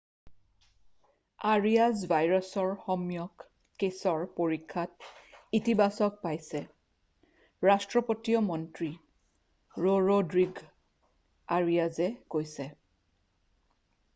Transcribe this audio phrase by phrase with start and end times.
[1.49, 3.43] Arias ভাইৰাছৰ সম্যক
[3.83, 5.11] কেছৰ পৰীক্ষাত
[5.59, 6.63] ইতিবাচক পাইছে
[7.67, 10.67] ৰাষ্ট্ৰপতিয় মন্ত্ৰী ৰৰʼড্ৰিগʼ
[11.59, 12.69] আৰিয়াজে কৈছে।